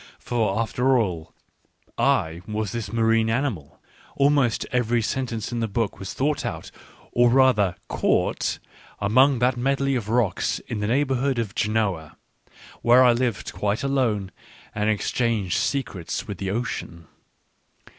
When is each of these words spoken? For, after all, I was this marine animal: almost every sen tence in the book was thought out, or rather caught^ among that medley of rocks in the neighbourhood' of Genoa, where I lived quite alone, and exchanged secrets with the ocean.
For, 0.17 0.59
after 0.59 0.97
all, 0.97 1.31
I 1.95 2.41
was 2.47 2.71
this 2.71 2.91
marine 2.91 3.29
animal: 3.29 3.79
almost 4.15 4.65
every 4.71 4.99
sen 5.03 5.27
tence 5.27 5.51
in 5.51 5.59
the 5.59 5.67
book 5.67 5.99
was 5.99 6.15
thought 6.15 6.43
out, 6.43 6.71
or 7.11 7.29
rather 7.29 7.75
caught^ 7.87 8.57
among 8.97 9.37
that 9.37 9.57
medley 9.57 9.93
of 9.93 10.09
rocks 10.09 10.57
in 10.57 10.79
the 10.79 10.87
neighbourhood' 10.87 11.37
of 11.37 11.53
Genoa, 11.53 12.17
where 12.81 13.03
I 13.03 13.11
lived 13.13 13.53
quite 13.53 13.83
alone, 13.83 14.31
and 14.73 14.89
exchanged 14.89 15.57
secrets 15.59 16.27
with 16.27 16.39
the 16.39 16.49
ocean. 16.49 17.05